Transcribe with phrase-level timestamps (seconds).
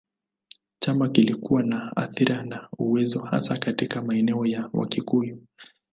[0.79, 5.39] Chama kilikuwa na athira na uwezo hasa katika maeneo ya Wakikuyu.